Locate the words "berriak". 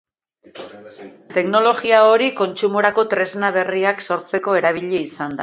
3.59-4.03